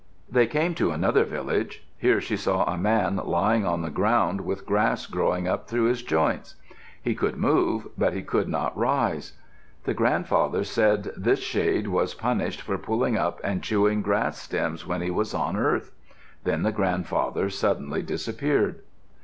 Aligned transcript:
They 0.27 0.47
came 0.47 0.73
to 0.73 0.89
another 0.89 1.23
village. 1.23 1.85
Here 1.95 2.19
she 2.19 2.35
saw 2.35 2.63
a 2.63 2.75
man 2.75 3.17
lying 3.17 3.67
on 3.67 3.83
the 3.83 3.91
ground 3.91 4.41
with 4.41 4.65
grass 4.65 5.05
growing 5.05 5.47
up 5.47 5.67
through 5.67 5.83
his 5.83 6.01
joints. 6.01 6.55
He 6.99 7.13
could 7.13 7.37
move, 7.37 7.87
but 7.95 8.13
he 8.13 8.23
could 8.23 8.49
not 8.49 8.75
rise. 8.75 9.33
The 9.83 9.93
grandfather 9.93 10.63
said 10.63 11.11
this 11.15 11.37
shade 11.37 11.87
was 11.89 12.15
punished 12.15 12.63
for 12.63 12.79
pulling 12.79 13.15
up 13.15 13.39
and 13.43 13.61
chewing 13.61 14.01
grass 14.01 14.39
stems 14.41 14.87
when 14.87 15.03
he 15.03 15.11
was 15.11 15.35
on 15.35 15.55
earth. 15.55 15.91
Then 16.45 16.63
the 16.63 16.71
grandfather 16.71 17.51
suddenly 17.51 18.01
disappeared. 18.01 18.81